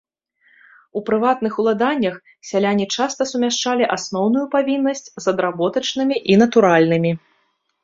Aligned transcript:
У 0.99 1.01
прыватных 1.09 1.53
уладаннях 1.63 2.15
сяляне 2.53 2.85
часта 2.97 3.21
сумяшчалі 3.33 3.89
асноўную 3.97 4.45
павіннасць 4.57 5.07
з 5.13 5.25
адработачнымі 5.35 6.15
і 6.35 6.41
натуральнымі. 6.47 7.11